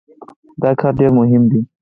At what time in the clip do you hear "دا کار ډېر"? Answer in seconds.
0.61-1.11